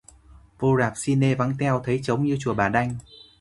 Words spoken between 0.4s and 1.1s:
Vô rạp